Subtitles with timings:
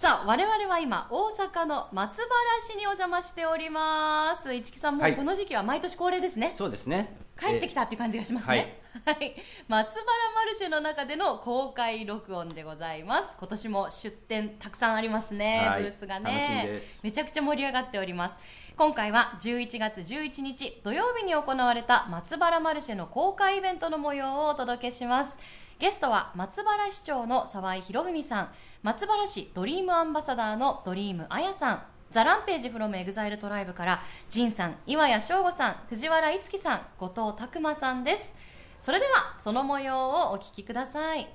[0.00, 2.30] さあ、我々は今、大阪の松原
[2.62, 4.54] 市にお邪魔しております。
[4.54, 6.54] 市木さんもはいこの時期は毎年恒例ですね。
[6.56, 8.80] そうですね帰ってきたっていう感じがしますね。
[9.04, 9.34] はい。
[9.68, 13.36] 松原マルシェの中での公開録音でございます。
[13.38, 16.30] 今年も出店たくさんありますね、はいブースがね。
[16.32, 18.40] 楽しみですめちゃくちゃ盛り上がっております。
[18.78, 25.36] 今回は11月11日土曜日に行われた松原マルシェの公開イベントの模様をお届けします。
[25.80, 28.48] ゲストは松原市長の沢井博文さん、
[28.82, 38.36] 松原市ドリームアンバサダーのドリームあやさん、 THE RAMPAGE from EXILE TRIBE から、ジンさん、岩谷翔吾さん、藤原いつきさん、後藤拓磨さんです。
[38.78, 41.26] それでは、その模様をお聞きください。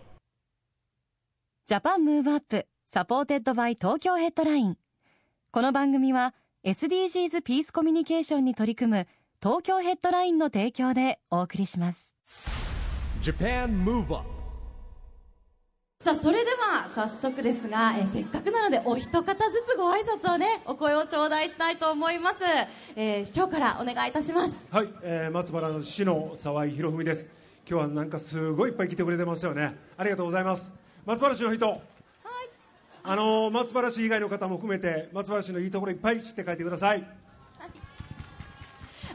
[1.65, 4.77] Japan Move Up supported by Tokyo Headline
[5.51, 9.07] この番組は SDGs ピースコミュニケーションに取り組む
[9.41, 12.13] 東京ヘッドラインの提供でお送りします
[13.23, 14.34] Japan Move Up
[16.01, 22.43] さあ、それでは早速ですが、えーせっかくなのでお一方ずつご挨拶をね、お声を頂戴したいと思います。
[22.97, 24.67] えー市長からお願いいたします。
[24.69, 27.29] はい、えー松原市の沢井博文です。
[27.67, 29.73] 今日はなんかすごいいっぱい来てくれてますよね。
[29.97, 30.73] ありがとうございます。
[31.05, 31.66] 松原市の人。
[31.69, 31.79] はい。
[33.03, 37.07] あのー松原市以外の方も含めて松原市のいいところいっぱい知って帰ってください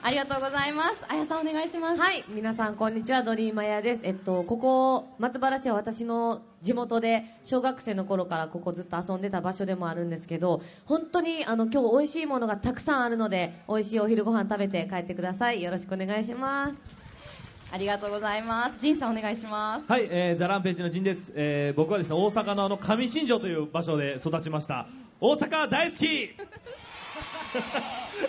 [0.02, 1.04] ありがとうございます。
[1.08, 2.00] あやさんお願いします。
[2.00, 4.00] はい、皆さんこんにちは、ドリーマヤです。
[4.02, 15.62] えっと、ここ、松原市は私の地元で、小学生の頃からここずっと遊んでた場所でもあるんですけど、本当にあの、今日美味しいものがたくさんあるので、美味しいお昼ご飯食べて帰ってください。
[15.62, 16.72] よろしくお願いします。
[17.70, 18.80] ありがとうございます。
[18.80, 19.86] ジンさんお願いします。
[19.86, 24.88] はい、えー、ザランページの陣です、えー、僕はですね大阪のあの上新庄という場所で育ちました
[25.20, 26.06] 大阪大好き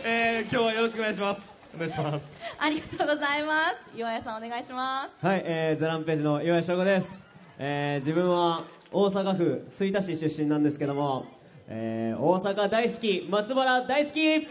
[0.03, 2.25] えー、今日はよろしくお願いしますお願いします
[2.59, 3.89] ありがとうございます。
[3.95, 5.25] 岩谷さんお願いします。
[5.25, 11.25] はい、えー、ザランページの岩井翔吾です、えー、自分は大阪府吹田市出身なんですけども、
[11.67, 14.47] えー、大阪大好き松原大好き優しい。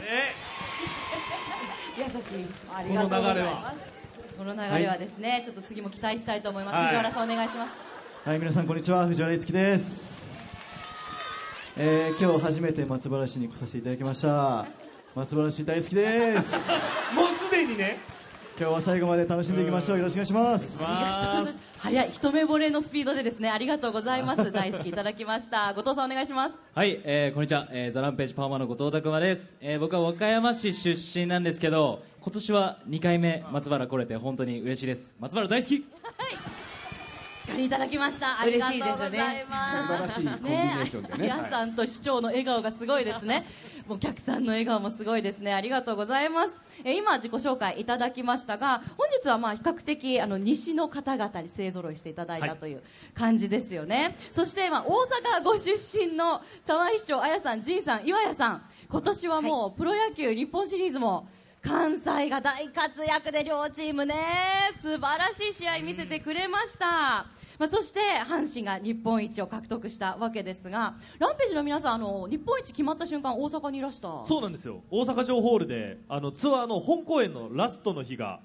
[2.75, 4.01] ありがとうございます。
[4.39, 4.97] この流れは？
[4.97, 6.77] ですね、ちょっと次も期待したいと思います。
[6.77, 7.77] はい藤原さんお願いします。
[8.25, 10.27] はい、皆さんこんにちは、藤原樹です。
[11.77, 14.80] えー、今日初めて松原市に来させていただきました。
[15.13, 16.89] 松原市大好きです。
[17.13, 17.99] もうすでにね。
[18.57, 19.99] 今日は最後まで楽しんでいきましょう。
[19.99, 20.81] よろしくお願いします。
[20.81, 21.47] ま
[21.79, 24.53] 早い一目惚れのスピードでですねありがとうございます。
[24.53, 25.71] 大好きいただきました。
[25.71, 26.63] 後藤さんお願いします。
[26.73, 35.17] はい、えー、こんにちは、えー、ザランページパーマの後藤拓馬です、えー、僕は和歌山市出身なんですけど今年は2回目松原来れて本当に嬉しいです。
[35.19, 35.75] 松原大好き。
[35.75, 35.83] し
[37.49, 38.41] っかりいただきました。
[38.41, 39.87] ありがとうございます。
[39.89, 41.19] 素晴らしいコンビネーションでね。
[41.19, 43.45] ね皆さんと市長の笑顔がすごいですね
[43.93, 45.53] お客さんの笑顔もすごいですね。
[45.53, 46.61] ありがとうございます。
[46.85, 52.83] えー今自己紹介いただきましたが本日はまあ比較的あの西の方々に勢ぞろいしていただいたという
[53.15, 58.63] 感じですよね、そしてまあ大阪ご出身の沢井市長あやさん陣さん岩谷さん。
[58.89, 61.29] 今年はもうプロ野球日本シリーズも
[61.63, 64.15] 関西が大活躍で両チームね。
[64.81, 66.87] 素晴らしい試合見せてくれました、
[67.59, 74.25] まあ、そして阪神が日本一を獲得したわけですがランページの皆さんあの日本一決まった瞬間大阪にいらした？
[74.25, 74.83] そうなんですよ。
[74.91, 78.41] 大阪城ホールであのツアーの本公演のラストの日が、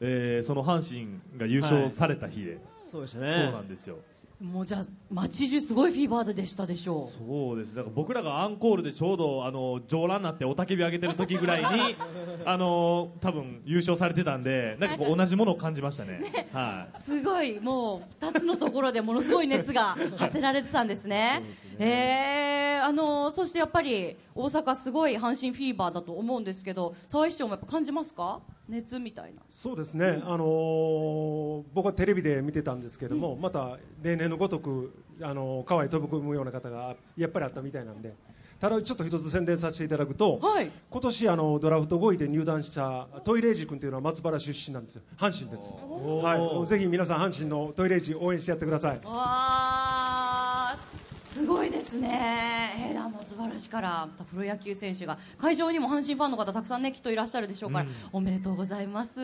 [0.00, 3.50] えー、その阪神が優勝された日で、そうでしたそうね。
[3.50, 3.98] なんですよ
[4.40, 6.96] もうじゃあ街中すごいフィーバーでしたでしょう。
[7.26, 7.74] そうです。
[7.74, 11.96] だから僕らがアンコールでちょうどあの上覧になって雄たけび上げてる時ぐらいに
[12.44, 16.48] あの多分優勝されてたんでなんかこう同じものを感じましたね。
[16.52, 16.98] はい。
[16.98, 17.58] すごい。
[17.60, 21.42] もう2つのところでものすごい熱が発せられてたんですね。
[21.78, 22.84] えー。
[22.84, 28.40] あのそしてやっぱり大阪すごい阪神フィーバーだと思うんですけど沢井市長もやっぱ感じますか？
[28.68, 29.42] 熱みたいな。
[29.48, 34.92] そうですね、あのー僕はテレビで見てたんですけども、また例年のごとく、
[35.22, 38.14] あのー川へ飛び込むような方がやっぱりあったみたいなんで
[38.60, 40.70] ただちょっと一つ宣伝させていただくと、はい。
[40.88, 45.02] 今年あのドラフト5位で入団したトイレージ君というのは松原出身なんですよ。
[45.18, 49.00] 阪神です、はい、ぜひ皆さん阪神のトイレージ応援してやってください
[51.26, 59.20] すごいですね、えー、松原市からまたプロ野球選手が会場にも阪神ファンの方たくさんねきっといらっしゃるでしょうから、おめでとうございます。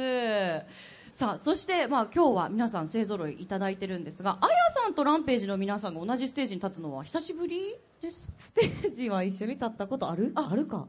[1.13, 8.31] さあそして、まあ、今日は皆さん勢ぞろいいただいてるんですがあやさんとランページの皆さんが同じステージに立つのは久しぶりです。
[8.37, 10.33] ステージは一緒に立ったことある？
[10.35, 10.51] あ。
[10.55, 10.87] るか？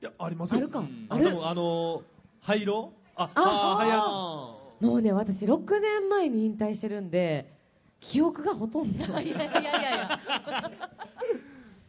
[0.00, 0.58] いやありますよ。
[0.58, 0.84] あるか？
[1.08, 1.24] あある？
[1.24, 2.02] でもあの
[2.40, 7.52] 灰色あああーもうね私6年前に引退してるんで
[8.00, 9.06] 記憶がほとんど。
[9.06, 10.20] な いいやいやいやいや。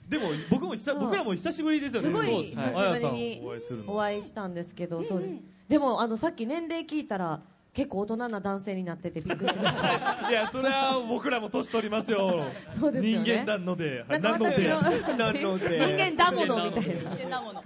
[0.09, 2.07] でも僕も久僕らも久しぶりですよね。
[2.07, 3.93] すごいそうです久しぶりにお会いするの。
[3.93, 5.35] お会いしたんですけど、そうです。
[5.69, 7.41] でもあのさっき年齢聞いたら
[7.73, 10.27] 結構大人な男性になっててびっくりしました。
[10.29, 12.45] いやそれは僕らも年取りますよ。
[12.77, 13.25] そうですよね。
[13.25, 14.67] 人間なのでなので。
[14.67, 15.79] なので。
[15.79, 17.15] 人間だものみたいな。
[17.15, 17.63] 変なもの。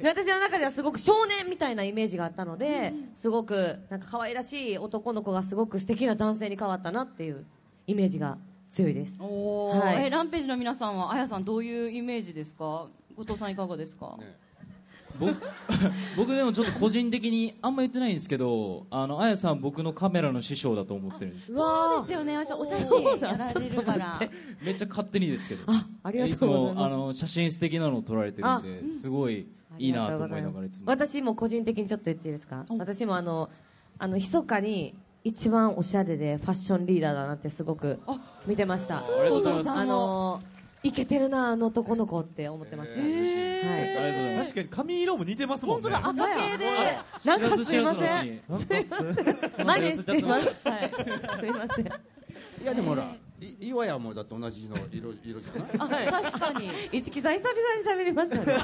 [0.00, 7.44] で私の中ではすごく少年みたいなイメージがあったので、すごくなんか可愛らしい男の子がすごく素敵な男性に変わったなっていう
[7.86, 8.38] イメージが
[8.70, 9.14] 強いです。
[9.20, 9.78] おー。
[9.78, 10.06] はい。
[10.06, 12.88] えランページの皆さんはあやさんどういうイメージですか？
[13.16, 14.18] 後藤さんいかがですか、
[15.20, 15.36] 僕
[16.16, 21.54] 僕でもちょっと個人的にあんま言ってないんですけどあのあやさん僕のカメラの師匠だと思ってるんです。
[21.54, 22.36] そうですよね。
[22.36, 24.20] あお写真やられるから。
[24.62, 25.62] めっちゃ勝手にですけど。
[26.02, 26.74] ありがとうございます。
[26.74, 29.46] つもあの写真素敵なのを撮られてるんですごい
[29.78, 30.86] いいなと思いながらいつも。
[30.86, 32.64] 私も個人的にちょっと言っていいですか？
[32.78, 33.48] 私もあの
[33.98, 37.98] あの密かに一番おしゃれでファッションリーダーだなってすごく
[38.46, 38.98] 見てました。
[38.98, 40.42] ありがとうございますあの
[40.82, 44.54] イケてるなあの男の子って思ってました、ありがとうございます。
[44.54, 45.90] 確かに髪色も似てますもんね。
[45.90, 46.26] 本当だ。
[46.26, 46.66] 赤系で。
[47.24, 48.26] なんかすいません。
[48.26, 50.68] に真似してます。
[50.68, 50.92] はい。
[51.40, 51.86] すいません。
[51.86, 51.90] い。
[52.66, 53.18] やでもほらい
[53.60, 56.06] 岩屋もだって同じの色色じゃない？
[56.08, 56.70] あ確かに。
[56.92, 58.58] 一木さん久々に喋りましたね。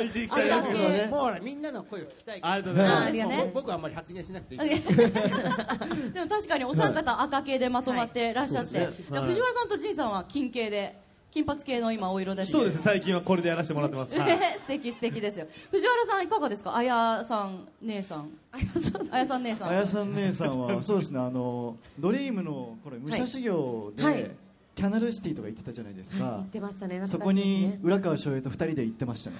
[0.06, 2.52] 一木さんもうほらみんなの声を聞きたいから。
[2.54, 3.50] ありがとうございます。
[3.54, 4.60] 僕はあんまり発言しなくていい。
[4.60, 11.01] でも確かにお三方赤系でまとまってらっしゃって、藤原さんと仁さんは金系で
[11.32, 12.76] 金髪系の今お色ですそうです。
[12.76, 14.38] ね最近はこれでやらせてもらってます、はい。
[14.60, 15.46] 素敵素敵ですよ。
[15.70, 16.76] 藤原さんいかがですか？
[16.76, 18.30] あやさん姉さん。
[19.10, 19.42] あやさん。
[19.42, 19.68] 姉さん。
[19.70, 21.18] あやさん姉さんはそうですね。
[21.18, 24.30] あのドリームのこれ武者修行で、はい。
[24.74, 26.34] キャナルシティとか行ってたじゃないですか、はい。
[26.36, 27.06] 言ってましたね。
[27.06, 29.36] そこにね浦川翔平と二人で行ってましたね。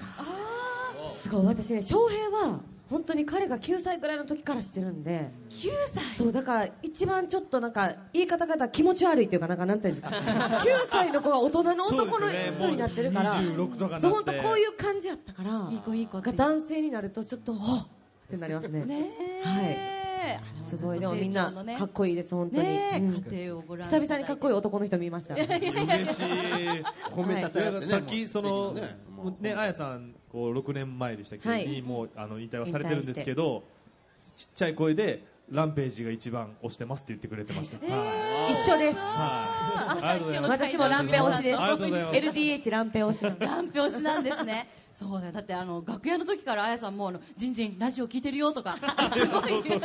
[1.15, 1.45] すごい。
[1.45, 2.59] 私ね翔平は
[2.93, 5.31] 本当に彼が9歳くらいの時からしてるんで。
[5.49, 6.03] 9歳？
[6.15, 10.15] そうだから一番ちょっとなんか言い方が気持ち悪いっていうかなんかなんていうんですか。
[10.15, 10.61] 9
[10.91, 13.33] 歳の子が大人の男の人になってるから。
[13.33, 14.01] そうですよねもう26とかなって。
[14.03, 18.85] そう本当こういう感じやったからいい子いい子が男性になるとちょっとおっってなりますね。
[18.85, 20.39] ねえ。
[20.69, 20.99] すごい。
[20.99, 23.25] でもみんなのねかっこいいです本当に、ねえうん。
[23.31, 25.33] 家庭をご覧久々にかっこいい男の人見ました。
[25.33, 26.23] 嬉しい。
[27.11, 27.87] 褒めたたえてね。
[27.87, 28.75] さっきその
[29.39, 31.45] ねあやさんこう6年前でしたっけ？
[31.45, 31.67] ど、はい。
[31.67, 33.63] にもうあの引退はされてるんですけど
[34.35, 38.53] ちっちゃい声でランページが一番推してますって言ってくれてました、はい。
[38.53, 38.97] 一緒です。
[38.97, 40.39] はい。
[40.39, 41.59] 私もランペ推しです。
[41.59, 44.69] LDH ランペ推しなんでランペ推しなんですね。
[44.89, 45.33] そうだよ。
[45.33, 48.77] だってあの楽屋の時からあやさんもあの「ジンジンラジオ聞いてるよ」とか。
[48.77, 49.81] すごいそうそう。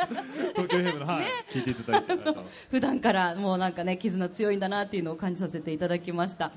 [0.55, 1.25] 東京 FM の、はい。
[1.51, 2.15] 聞いていただいて
[2.71, 6.53] 普段からもうなんかね絆強いんだなっていうのを感じさせていただきました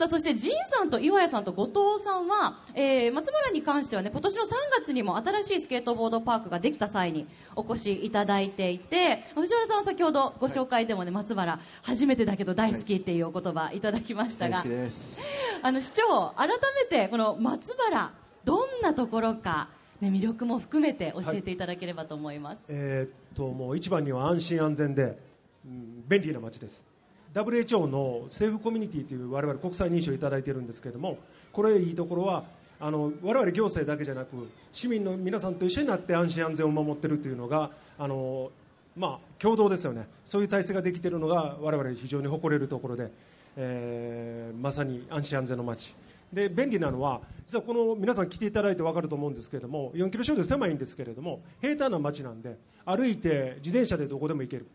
[0.00, 4.46] さあそして仁さんと岩屋さんと後藤さんは、えー松原に関してはね今年の3
[4.78, 15.20] 月にも新しいスケートボードパークができた際にお越しいただいていて藤原さんは先ほどご紹介でもね松原初めてだけど大好きっていうお言葉いただきましたが大好きです。
[15.62, 18.14] あの市長改めてこの松原
[18.46, 19.68] どんなところか、
[20.00, 25.18] ね、魅力も含めて教えていただければと思います、えーっともう一番には安心安全で、
[25.66, 26.89] うん便利な街です
[27.34, 31.18] WHO の政府コミュニティという我々国際認証をいただいているんですけれども
[31.52, 32.44] これいいところは
[32.80, 38.50] あの我々行政だけじゃなく市民の皆さんと一緒になって安心安全を守っているというのがあの、
[38.96, 40.06] まあ、共同ですよね。
[40.24, 43.10] そういう体制ができているのが我々非常に誇れるところで、
[43.56, 45.94] えーまさに安心安全の街。
[46.32, 54.66] で便利なのは実はこの皆さん来ていただいて分かると思うんですけれども4キロ四方で狭いんですけれども平坦な街なんで歩いて自転車でどこでも行ける。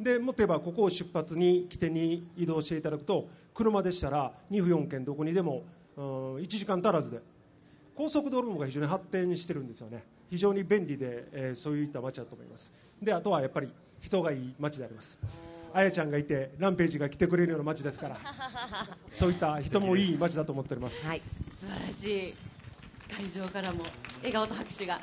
[0.00, 5.62] でもっと言えばここを出発に起点に移動していただくと車でしたら2府4県どこにでも
[5.96, 6.04] うん
[6.36, 7.20] 1時間足らずで
[7.94, 10.04] 高速道路もが非常に発展してるんですよね。
[10.30, 12.72] 非常に便利で、えーそういった街だと思います。
[13.00, 15.16] であとはやっぱり人がいい街であります。
[15.72, 18.16] あやちゃんがいてランページが来てくれるような街ですから
[19.10, 21.22] そういった人もいい街だと思っております、はい。
[21.52, 22.34] 素晴らしい。
[23.12, 23.84] 会場からも
[24.18, 25.00] 笑顔と拍手が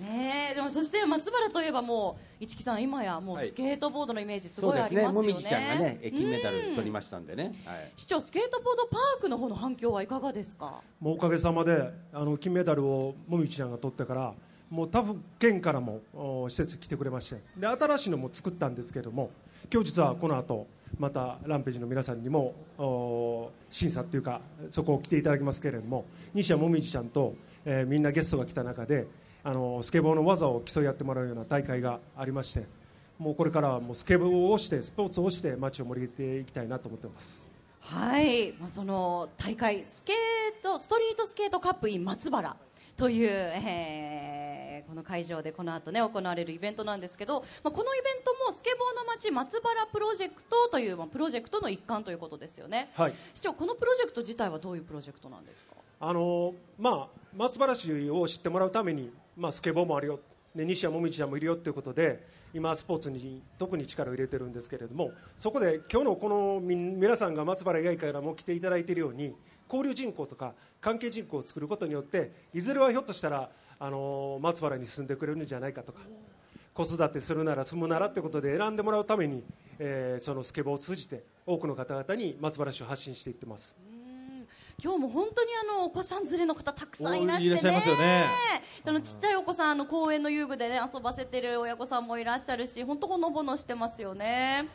[0.00, 0.54] ねえ。
[0.54, 3.48] でもそして松原といえばもう市木さん今やもうはい。
[3.48, 5.28] スケートボードのイメージすそうですねごいありますよね。
[5.28, 7.92] もみじちゃんがねえ金メダル取りうんましたんでね、はい。
[7.96, 10.82] 市長スケートボードパークの方の反響はいかがですか？
[11.00, 14.34] もうおかげさまであの金メダルをもみじちゃんが取ってから
[14.70, 19.30] もう他府県からもお施設来てくれましてで新しいのも作ったんですけども
[19.72, 24.40] 今日実はこの後またランページの皆さんにもお審査っていうか
[24.70, 26.04] そこを来ていただきますけれども
[26.34, 29.06] 西矢もみじちゃんと、えーみんなゲストが来た中で、
[29.42, 32.64] あのスケボーの技を競い合ってもらうような大会がありまして
[33.18, 37.48] もうこれからはもうスケボーをしてスポーツをして街を盛り上げていきたいなと思ってます。
[37.80, 42.56] はい、まあ、その大会スケートストリートスケートカップ in 松原
[42.96, 53.14] という、えーこの会場でこの後ね行われるイベントなんですけど、まあ、このイベントもスケボーの街松原プロジェクトという、まあ、プロジェクトの一環ということですよね、はい。
[53.32, 55.76] 市長このプロジェクト自体はどういうプロジェクトなんですか？
[56.00, 60.20] あのまあ、松原市を知ってもらうために、まあ、スケボーもあるよ、
[60.54, 69.34] ね、西矢椛ちゃんもいるよということで今、スポーツに特に力を入れているんですけれどもそこで今日のこの皆さんが松原以外からも来ていただいているように
[69.66, 76.00] 交流人口とか関係人口を作ることによっていずれはひょっとしたらあの松原に住んでくれるんじゃないかとか
[76.74, 79.42] 子育てするなら住むならということで選んでもらうために、
[79.78, 83.89] えーそのスケボーを通じて多くの方々に松原市を発信していってます。
[84.82, 87.44] 今日も本当にあのお子さん連れの方たくさんいらしてね。
[87.44, 88.24] おいらっしゃいますよね。
[88.84, 94.66] あのちっちゃいお子さんあの公園の遊具でね遊ばせてる親御さんもいらっしゃるし本当ほのぼのしてますよね。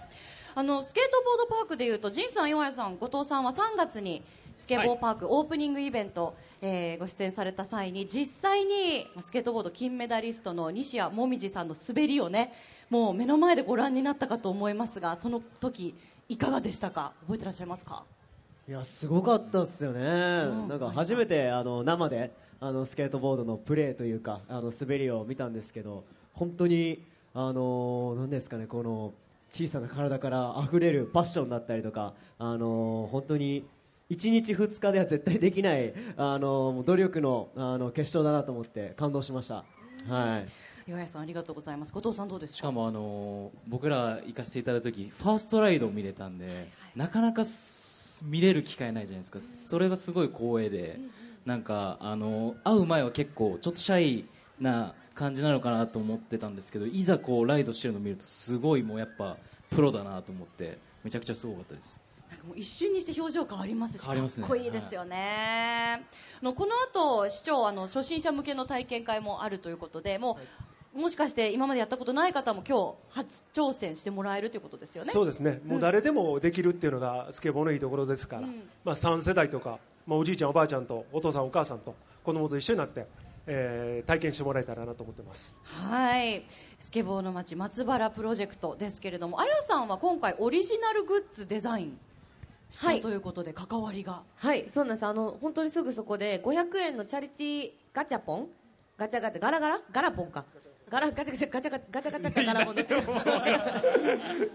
[0.53, 4.21] あのスケートボードパークでいうと仁さん岩谷さん後藤さんは3月に
[4.55, 12.53] スケボーパークオープニングイベント、えーご出演された際に実際にスケートボード金メダリストの西矢椛さんの滑りをね
[12.89, 15.93] もう目の前でご覧になったかと思いますがその時
[16.29, 17.11] いかがでしたか？
[17.23, 18.03] 覚えてらっしゃいますか？
[18.67, 26.03] いやすごかったっすよね、なんか初めてあの生であのスケートボードのプレーというかあの滑りを見たんですけど
[26.33, 27.03] 本当に
[27.35, 29.13] あのなんですかねこの
[29.51, 33.67] 小さな体から溢れるパッションだったりとかあの本当に
[34.09, 39.63] 1日2日では絶対できないあの努力のあの結晶だなと思って感動しました。
[40.07, 40.47] はい。
[40.87, 41.91] 岩谷さんありがとうございます。
[41.93, 42.57] 後藤さんどうですか？
[42.57, 49.41] しかもあのー僕ら行かせていただいた時ファーストライドを見れたんで、なかなかす見れる機会ないじゃないですか。
[49.41, 50.99] それがすごい光栄で、
[51.45, 54.25] なんかあのー会う前は結構ちょっとシャイ
[54.59, 59.37] な感じなのかなと思ってたんですけどいざこうライドしてるのを見るとすごいもうやっぱ
[59.69, 62.01] プロだなと思ってめちゃくちゃすごかったです。
[62.29, 64.15] なんかもう一瞬にして表情変わりますしすね。
[64.15, 66.03] かっこいいですよね、
[66.41, 75.11] あのこの後市長あの初心者向けの体験会もあるということでもう、もしかして今までやったことない方も今日初挑戦してもらえるということですよね。
[75.11, 78.43] そうですね、もう誰でもできるっていうのがスケボーのいいところですから、
[78.83, 83.05] まあ、3世代とか、まあ、おじいちゃん、おばあちゃんとお父さん、お母さんと子供と一緒になって、
[83.47, 85.53] えー体験してもらえたらなと思ってます。
[85.63, 86.45] はい。
[86.79, 91.97] スケボーの街松原プロジェクトですけれどもあやさんは今回オリジナルグッズデザイン
[92.69, 94.23] した、はいということで関わりが。
[94.37, 95.05] はい、そうなんです。
[95.05, 98.47] あの、本当にすぐそこで、500円のチャリティーガチャポン？
[98.97, 99.81] ガチャガチャ、ガラガラ？
[99.91, 100.45] ガラポンか。
[100.89, 103.01] ガラガチャガチャガチャガチャガチャガチャかガラポンどっちか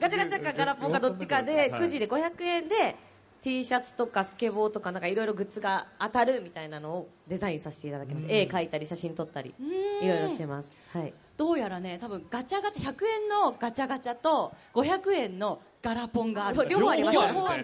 [0.01, 2.97] ガチャガチャかガラポンかどっちかで、くじで500円で
[3.43, 8.33] T シャツとかスケボーとかなんかいろいろグッズが当たるみたいなのをデザインさせていただきました。
[8.33, 9.55] 絵描いたり写真撮ったり、
[10.03, 10.69] いろいろしてます。
[10.93, 11.13] はい。
[11.37, 17.13] どうやらね多分ガチャガチャ100円のガチャガチャと500円のガラポンがある両方ありま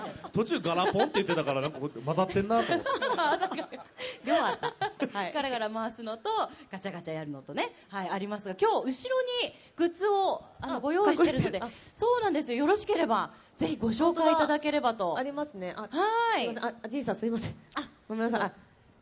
[0.06, 2.90] す途中ガラポンって言ってたからなんか混ざってんなと思って
[4.24, 5.18] 両方あった。
[5.18, 5.32] はい。
[5.32, 6.30] ガラガラ回すのと
[6.70, 11.60] ガチャガチャやるのとね、はい、ありますが今日後ろにグッズをあのあご用意してるので
[11.92, 15.74] そうなんですよよろしければぜひご紹介いただければとありますね。
[15.76, 16.64] あ、はいすいません。
[16.82, 17.54] あ、ジンさんすいません。
[17.74, 18.48] あ、ごめんなさい。
[18.48, 18.52] あ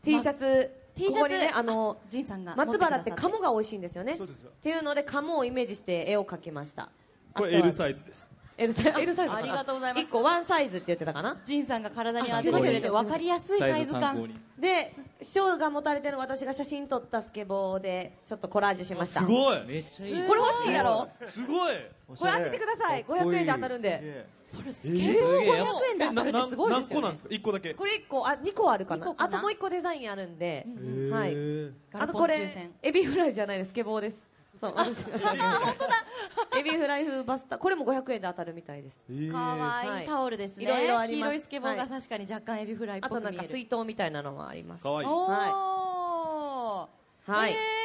[0.04, 4.16] T シャツ、T シャツね、あの、ジンさんが松原って鴨が美味しいんですよね。
[4.16, 6.90] そうですよっていうので、鴨をイメージして絵を描きました。
[7.35, 9.00] これ L サイズです L サイズ。
[9.00, 10.06] L サイズかなありがとうございます。
[10.06, 11.37] 1個ワンサイズって言ってたかな？
[11.44, 14.23] ジンさんが体に当ててくれて分かりやすいサイズ感。
[14.23, 19.20] にで、師匠が持たれてる私が写真撮ったスケボーで、ちょっとコラージュしました。
[19.20, 19.66] すごい。
[19.66, 20.28] めっちゃいい。
[20.28, 21.08] これ欲しいやろ？
[21.25, 21.76] すごい。
[22.06, 23.04] これ当ててください。
[23.04, 24.26] 500円で当たるんで。
[24.42, 25.50] それスケボー500
[25.92, 27.00] 円で当たるってすごいですよね。
[27.00, 27.75] 何個なんですか？1個だけ。
[27.75, 29.14] これ1個、あ、2個あるかな？
[29.18, 30.66] あともう1個デザインあるんで。
[31.11, 31.37] はい。
[31.92, 33.70] あとこれエビフライじゃないです。
[33.70, 34.16] スケボーです
[34.61, 34.75] そう。
[34.76, 35.12] 私本
[35.78, 36.04] 当だ。
[36.58, 37.58] エビフライ風バスタ。
[37.58, 38.96] これも500円で当たるみたいです。
[39.30, 40.04] かわいはい。
[40.04, 40.64] いタオルですね。
[40.64, 41.18] いろいろあります。
[41.18, 41.78] 黄色いスケボーはい。
[41.78, 44.82] が確かに若干エビフライっあとなんかぽく見える水筒みたいなのもあります。
[44.82, 45.12] かわいは
[47.49, 47.52] い。
[47.52, 47.84] えー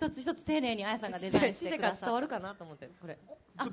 [0.00, 3.18] 一つ一つ丁寧にあやさんがデザインしてくださっから伝わるかなと思ってこれ。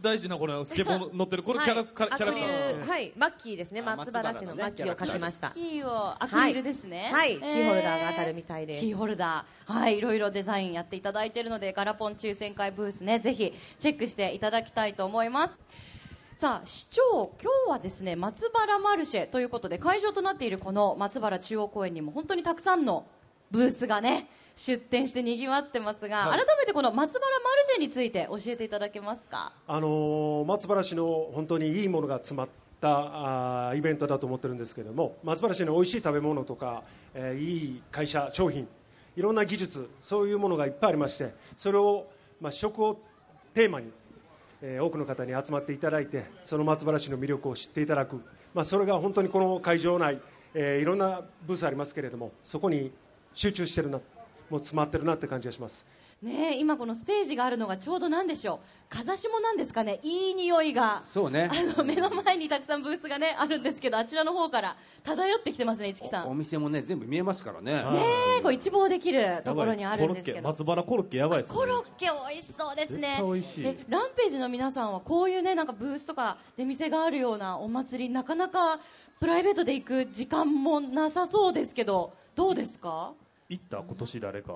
[0.01, 1.43] 大事なこれ スケボー乗ってる。
[1.43, 2.81] これキャラキャラキャラクター。
[2.84, 3.13] ーはい。
[3.15, 3.81] マッキーですね。
[3.86, 5.51] あ松原市のマッキーを描きました。
[5.51, 7.10] キーをアクリルですね。
[7.13, 7.36] はい。
[7.36, 8.81] えキーホルダーが当たるみたいです。
[8.81, 9.74] キーホルダー。
[9.74, 9.98] はい。
[9.98, 13.19] いろいろデザインやっていただいているのでガラポン抽選会ブースね。
[13.19, 15.57] ぜひチェックしていただきたいと思います。
[16.36, 23.07] さあ市長、今日はですね松原マルシェということで会場となっているこの松原中央公園にも本当にたくさんの
[23.50, 24.27] ブースがね
[24.58, 26.40] 出店してにぎわってますが、はい。
[26.40, 29.54] 改めてこの松原マルシェについて教えていただけますか？
[29.68, 32.48] あのー松原市の本当にいいものが詰まっ
[32.82, 36.84] たあーイベントだと思ってるんですけれども松原市の美味しい食べ物とか、
[37.14, 38.68] えーいい会社商品
[39.16, 42.08] いろんな技術そういうものがいっぱいありましてそれを、
[42.42, 43.00] まあ、食を
[43.54, 43.92] テーマに、
[44.62, 48.24] えー多くの方に集まっていただいてその松原市の魅力を知っていただく、
[48.56, 50.20] まあ、それが本当にこの会場内、
[50.56, 52.92] えーいろんなブースありますけれどもそこに
[53.34, 54.00] 集中してるな
[54.50, 55.86] もう詰まってるなって感じがします。
[56.20, 58.60] ねえ今このステージがあるのがちょうどなんでしょう。
[58.89, 60.00] 風下なんですかね。
[60.01, 61.04] いい匂いが。
[61.04, 61.48] そうね。
[61.51, 66.27] あの目の前にたくさんブースがねあるんですけどあちらの方から漂ってきてますね市木さん。
[66.27, 67.72] お店もね全部見えますからね。
[67.72, 68.06] ね
[68.39, 70.42] えこう一望できるところにあるんですけど。
[70.42, 71.56] コロッケ松原コロッケやばいですね。
[71.56, 73.20] コロッケ美味しそうですね。
[73.22, 73.66] 美味しい。
[73.68, 78.80] えランページの皆さんはこういうねなんかブースとか出店があるようなお祭りなかなか
[79.20, 83.13] プライベートで行く時間もなさそうですけどどうですか？
[83.50, 84.48] 行った今年誰か。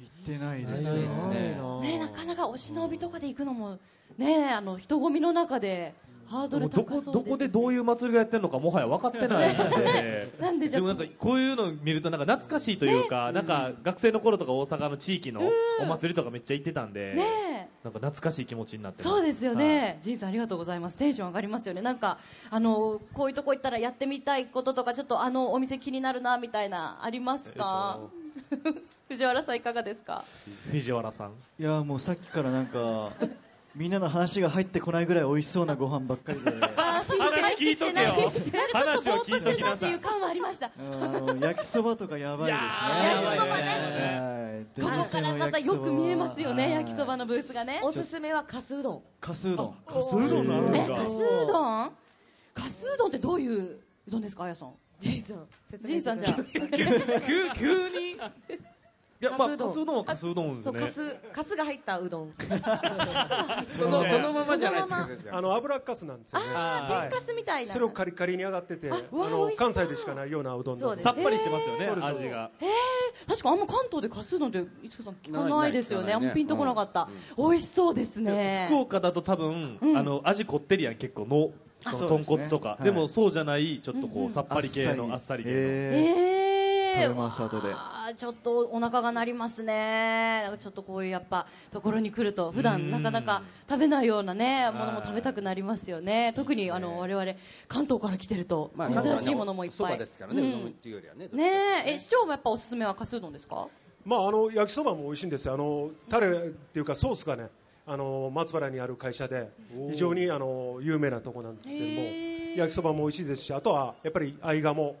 [0.00, 1.34] 行ってないですね。
[1.34, 1.94] ね。
[1.94, 3.78] えなかなかお忍びとかで行くのも
[4.16, 5.94] ねえあの人混みの中で
[6.28, 7.24] ハードルどこ高そうですし。
[7.24, 10.32] どこでどういう祭りがやってるのかもはや分かってないので。
[10.38, 15.40] なんでじゃあもなんかこういうのを見るとなんか懐かしいというか、なんか学生の頃とか大阪の地域の
[15.80, 17.22] お祭りとかめっちゃ行ってたんで、ね。
[17.22, 20.98] えなんか懐かしい気持ちになってますそうですよね、ジンさんありがとうございます。
[20.98, 21.80] テンション上がりますよね。
[21.80, 22.18] なんか
[22.50, 28.00] あのこういうとこ行ったらやってみたいこととかちょっとあのお店気になるなみたいなありますか、
[29.08, 30.24] 藤原さんいかがですか？
[30.70, 31.32] 藤原さん。
[31.58, 33.10] いやもうさっきからなんか
[33.74, 36.50] みんなの話が入ってこないぐらい美味しそうなご飯ばっかりで。
[36.50, 38.30] 話聞いとけよ。
[38.72, 39.54] 話を聞いときなさい。
[39.54, 40.70] ちょっとぼーっとしてたっていう感はありました
[41.40, 43.08] 焼きそばとかやばいですね。
[43.14, 43.62] 焼きそばね。
[44.20, 44.82] はい。
[44.82, 47.80] ここからまたよく見えますよねはい焼きそばのブースがね。
[47.82, 49.02] おすすめはかすうどん。
[49.20, 49.74] かすうどん。
[49.86, 50.94] かすうどんなるんえですか？
[50.96, 51.90] かすうどん？
[52.54, 54.72] かすうどんってどういううどんですかあやさん？
[55.32, 56.34] さん説ジンさんじゃあ
[57.20, 58.16] 急急に？
[59.20, 59.68] いやまあかすうどん。
[59.68, 60.78] かすうどんはかすうどんですね。
[60.78, 62.32] そうかすかすが入ったうどん。
[63.66, 64.82] そのそのままじゃない。
[65.08, 66.46] ですかああの油かすなんですよね。
[66.54, 67.08] あーはい。
[67.08, 67.72] 天かすみたいな。
[67.72, 72.52] それをカリカリに上がっててあの関西でしかないようなうどんさっぱりしてますよね、味が。
[73.26, 76.12] 確かあんま関東でかすうどんって市川さん聞かないですよね。
[76.12, 78.66] あんまピンとこなかった、美味しそうですね。
[78.68, 81.50] 福岡だと多分、あの味こってりやん結構の
[81.92, 82.84] その豚骨とか、はい。
[82.84, 85.44] でもそうじゃないちょっとこう、さっぱり系のあっさり。
[85.44, 87.02] 系の、ええー。
[87.02, 87.68] 食べます後で。
[88.16, 90.42] ちょっとお腹が鳴りますね。
[90.44, 96.32] なんかちょっとこういうやっぱところに来ると普段なかなか食べないようなねものも食べたくなりますよね。
[96.34, 97.32] 特にあの我々
[97.68, 99.92] 関東から来てるとまあ珍しいものもいっそぱい。
[99.92, 101.84] ばですからね、ううんどんっていうよりはねね。
[101.86, 101.92] え。
[101.92, 103.68] え市長もやっぱおすすめはかすうどんですか？
[104.06, 105.54] まあ、あの焼きそばも美味しいんですよ。
[105.54, 106.32] あのタレっ
[106.72, 107.48] ていうかソースがね
[107.90, 109.48] あの松原にある会社で
[109.90, 112.08] 非常にあの有名なとこなんですけれども
[112.56, 114.96] 焼きそばも美味しいですしあとはやっぱり合鴨。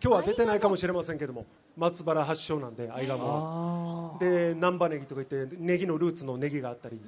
[0.00, 1.44] 今日は出てないかもしれませんけども
[1.76, 4.16] 松原発祥なんで合鴨は。
[4.20, 7.00] で難波ネギとか言ってネギのルーツのネギがあったり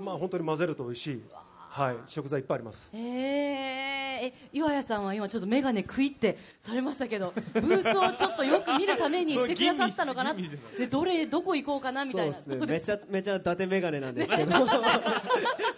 [0.00, 1.22] まあ本当に混ぜると美味しい、
[1.76, 2.88] はい、食材いっぱいあります。
[2.94, 10.34] えー、え岩谷さんは今ちょっと眼鏡食いってされましたけど ブースをちょっとよく見るためにしてくださったのかな？
[10.78, 12.06] でどれどこ行こうかな？
[12.06, 12.34] みたいな。
[12.34, 12.66] そうですね。
[12.66, 14.52] めちゃ めちゃ伊達眼鏡なんですけど。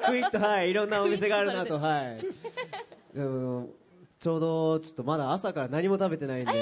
[0.06, 3.16] クイッとはいいろんなお店があるなとはい。
[3.18, 3.68] でも
[4.20, 6.52] ちょうどちょっとまだ朝から何も食べてないんで、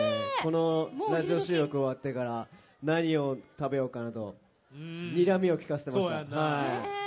[0.43, 2.49] このもうラジオ収録終わってから
[2.83, 4.35] 何を食べようかなと
[4.75, 6.09] 睨みを聞かせてました。
[6.09, 6.37] そうやんな。
[6.39, 7.06] はねえ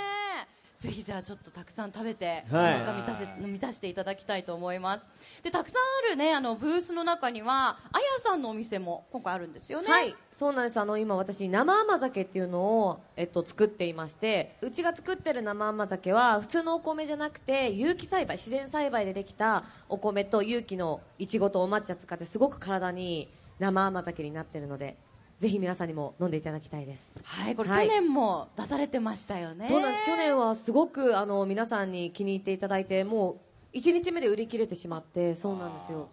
[0.80, 2.76] ぜひじゃあちょっとたくさん食べて、はい。
[2.76, 5.10] お腹満たせ満たしていただきたいと思います。
[5.42, 9.88] でたくさんあるねあのブースの中にはあやさんのお店も今回あるんですよね。
[9.90, 10.16] はい。
[10.32, 10.80] そうなんです。
[10.80, 24.96] あの今私生甘酒っていうのを、えっと、作っていましてうちが作ってる生甘酒は普通のお米じゃなくて有機栽培自然栽培でできたお米と有機のいちごとお抹茶使ってすごく体にいい生甘酒になってるので
[25.40, 27.02] ぜひ皆さんにも飲んでいただきたいです。
[27.24, 27.88] はいこれはい。
[27.88, 29.66] 去年も出されてましたよね。
[29.66, 30.04] そうなんです。
[30.04, 33.40] 去年はすごくあの皆さんに気に入っていただいても
[33.72, 36.10] う1日目で売り切れてしまってそうなんですよ。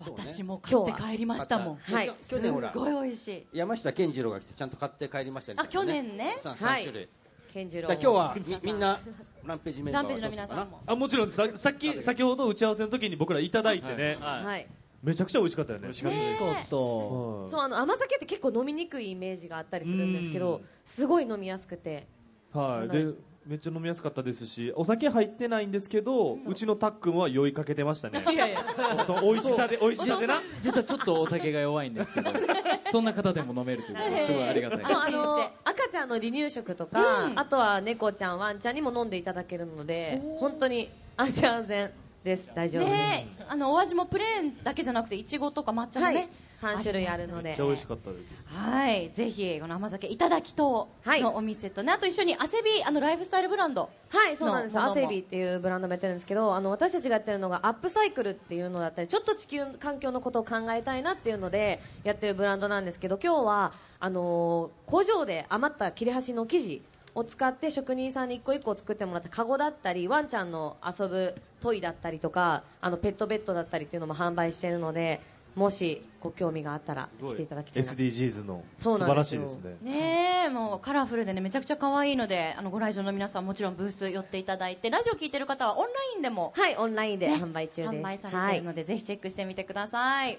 [0.00, 1.76] 私も買って帰りましたもん。
[1.76, 2.04] は。
[2.04, 2.12] い。
[2.28, 3.46] 去年ほらすっごい美味しい。
[3.54, 5.60] 山下健二郎が来てちゃんと買って帰りましたね。
[5.62, 6.36] あ去年ね。
[6.38, 6.82] さはい。
[6.82, 7.08] 三種類。
[7.54, 7.88] 健次郎。
[7.90, 9.00] 今日はみ みんな
[9.46, 10.80] ランページメンバーランページの皆さんも。
[10.84, 14.68] あもちろんささっき先ほど打ち合わせの時に僕らいただいてね、はい
[15.02, 15.90] めちゃくちゃ美味しかったよね。
[15.90, 16.12] いちょっ
[16.68, 22.06] とうんそうあの甘酒って結構飲みにくいイメージがあったりするんですけどすごい飲みやすくて。
[22.52, 28.22] はい、はいでめっちゃ飲みやすかったですしお酒入ってないんですけど、うちのたっくんは酔いかけてましたね。
[28.30, 28.62] いやいや。
[29.06, 30.42] その美味しさで美味しさでな。
[30.60, 32.30] 実はちょっとお酒が弱いんですけど
[32.92, 34.78] そんな方でも飲めるということですごいありがたい。
[34.80, 35.40] ですそうあ安心して。
[35.40, 37.38] の赤ちゃんの離乳食とか、うん。
[37.38, 41.90] あとは猫ちゃんワンちゃんにも飲んでいただけるので本当に安心安全
[42.28, 42.50] です。
[42.54, 42.84] 大丈夫。
[42.84, 46.28] です、ねあのお味もプレーンだけじゃなくていちごとか抹茶もね、はい。
[46.76, 47.44] 3種類あるので。
[47.44, 48.44] めっちゃ美味しかったです。
[48.46, 54.78] はい、ぜひこの甘酒いただきとのお店とね、あと一緒に汗びあのライフスタイルブランドはいそうなんです。
[54.78, 66.82] アセビっていうブランドもやってるんですけどあの私たちがやってるのがアップサイクルっていうのだったりちょっと地球環境のことを考えたいなっていうのでやってるブランドなんですけど今日はあのー工場で余った切れ端の生地
[67.14, 75.20] を使って職人さんに一個一個作ってもらったカゴだったりワンちゃんの遊ぶトイだったりとかあのペットベッドだったりっていうのも販売しているので
[75.54, 77.88] もしご興味があったら来ていただきたいな。
[77.90, 78.64] SDGs の。
[78.76, 79.48] そう素晴らなんですよ。
[79.48, 79.92] しいですね。
[79.92, 87.94] ねえもうカラフルでねめちゃくちゃ可愛いのであのご来場の皆さんもちろんブース寄っていただいてラジオ聞いてる方はオンラインでもはいオンラインで販売中です。
[87.94, 90.38] 販売されているので、ぜひチェックしてみてください。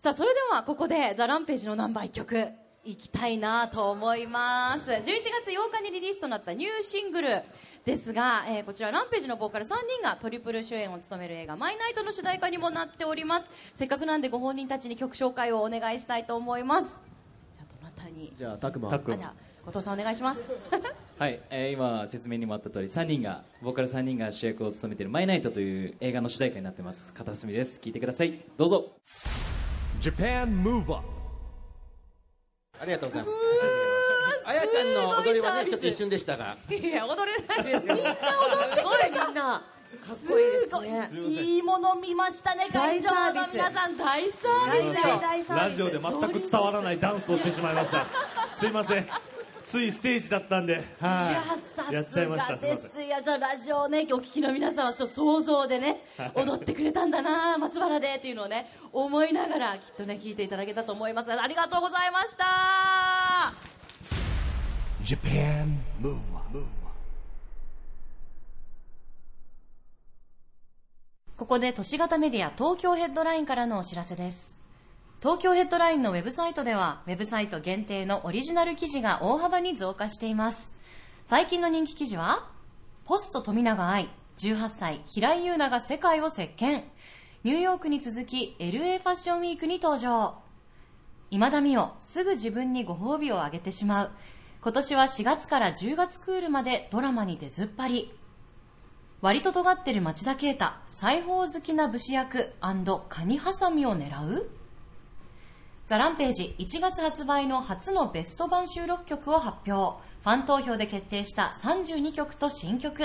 [0.00, 2.48] さあそれではここでザ・ランページのナンバー1曲
[2.84, 4.90] いきたいなと思います。
[4.90, 7.42] 11月8日にリリースとなったニューシングル
[7.84, 9.68] ですが、えーこちらランページのボーカル3
[10.00, 13.50] 人がトリプル主演を務める映画「マイナイト」の主題歌にもなっております。
[13.74, 17.02] せっかくなんでご本人たちに曲紹介をお願いしたいと思います。
[17.52, 18.32] じゃあどなたに？
[18.34, 19.34] じゃあたくまあじゃあ
[19.66, 20.54] 後藤さんお願いします。
[21.18, 27.12] はい、えー今説明にもあった通り3人がボーカル3人が主役を務めている「マイナイト」という映画の主題歌になってます。
[27.12, 27.78] 片隅です。
[27.78, 28.40] 聞いてください。
[28.56, 28.92] どうぞ。
[30.00, 31.19] Japan Move Up
[32.80, 33.36] ありがとうございます。
[34.46, 36.56] あやちゃんの踊りはねちょっと一瞬でしたが。
[36.70, 37.94] いや踊れないですよ。
[37.94, 39.62] みんな踊ってすごいみんな。
[39.90, 41.08] かっこいいですね。
[41.10, 44.94] すごいいいもの見ましたね会場の皆さん大サービス。
[44.94, 45.48] 大サービス。
[45.50, 48.06] ラジオで全く伝わらないダンスをしてしまいました。
[48.50, 49.06] すいません
[49.64, 51.30] ついステージだったんではい。
[51.30, 63.54] いやさやっちすゃいましたがですいやじゃあラジオをねお聞きの皆さんは想像でね踊ってくれたんだな松原でっていうのをね思いながらきっとね聞いていただけたと思いますありがとうございました。
[65.04, 66.64] Japan Move Up
[71.36, 74.59] ここで都市型メディア東京ヘッドラインからのお知らせです。
[75.20, 80.72] 東京ヘッドラインのウェブサイトでは、ウェブサイト限定のオリジナル記事が大幅に増加しています。
[81.26, 82.48] 最近の人気記事は、
[83.04, 86.84] ポスト富永愛、18歳、平井優奈が世界を席巻。
[87.44, 90.38] ニューヨークに続き、LA ファッションウィークに登場。
[91.30, 94.10] 今田美桜、すぐ自分にご褒美をあげてしまう。
[94.62, 98.10] 今年は4月から10月クールまでドラマに出ずっぱり。
[99.20, 102.54] 割と尖ってる町田啓太、裁縫好きな武士役
[103.10, 104.50] カニハサミを狙う？
[105.90, 110.00] ザランページ1月発売の初のベスト版収録曲を発表。
[110.22, 113.02] ファン投票で決定した32曲と新曲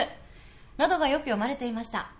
[0.78, 2.12] などがよく読まれていました。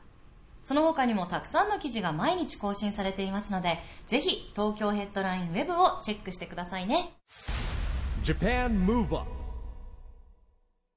[0.63, 7.12] その他にもたくさんの記事が毎日更新されていますので、ぜひ東京ヘッドラインウェブをチェックしてくださいね。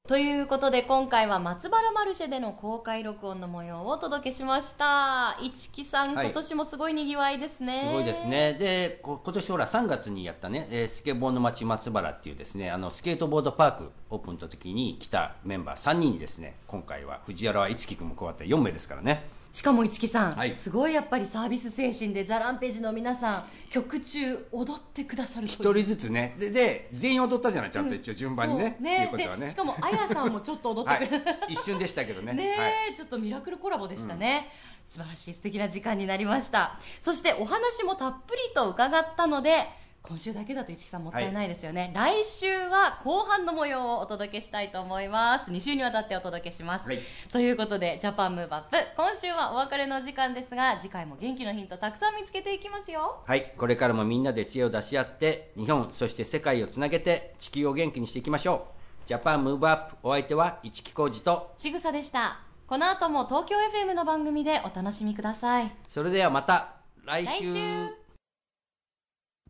[0.08, 8.54] ということで今回は松原マルシェでの公開録音の模様をお届けしました市木さん、はい今年もすごいにぎわいですねすごいですね。
[8.54, 19.28] で、こ今年ほら3月にやったね、えースケボーの街松原っていうですね、あのスケートボードパークオープンの時に来たメンバー3人にですね、今回は藤原一樹君も加わって4名ですからね。
[19.50, 20.52] しかも市木さん、はい。
[20.52, 28.76] すごいやっぱりサービス精神でザランページの皆さん曲中踊ってくださる一人ずつね、で、で全員踊ったじゃない、ちゃんと一応順番にね。
[28.78, 28.84] そう。
[28.84, 28.96] ね。
[28.96, 29.46] っていうことはね。
[29.46, 32.32] でしかもあやさんもちょっと踊ってくれる、はい、一瞬でしたけどね。
[32.34, 32.94] ねえ、はい。
[32.94, 34.50] ちょっとミラクルコラボでしたね、
[34.84, 36.78] 素晴らしい素敵な時間になりました。
[37.00, 39.68] そしてお話もたっぷりと伺ったので
[40.08, 45.50] 今週だけだと市木さんもったいないですよね、来週は後半の模様をお届けしたいと思います。
[45.50, 47.00] 2週にわたってお届けします、はい。
[47.30, 53.22] ということでジャパンムーブアップ今週はお別れのお時間ですが次回も元気のヒントたくさん見つけていきますよ。
[53.26, 58.68] はい、これからもみんなで知恵を出し合って、日本、そして世界をつなげて、地球を元気にしていきましょ
[59.04, 59.08] う。
[59.08, 62.40] Japan Move Up、お相手は市木浩二と、ちぐさでした。
[62.66, 65.70] この後も東京 FM の番組でお楽しみください。
[65.86, 67.97] それではまた来週。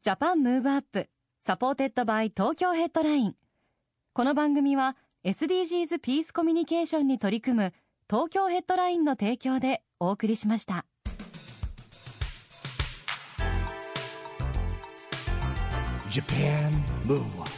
[0.08, 1.06] Japan Move Up
[1.42, 3.34] supported by Tokyo Headline
[4.14, 7.74] この番組は SDGs ピースコミュニケーションに取り組む
[8.08, 10.86] 東京ヘッドラインの提供でお送りしました。
[16.08, 16.72] Japan
[17.04, 17.57] Move Up